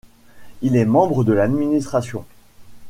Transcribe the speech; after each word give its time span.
Il 0.63 0.75
est 0.77 0.85
membre 0.85 1.23
de 1.23 1.35
d'administration. 1.35 2.25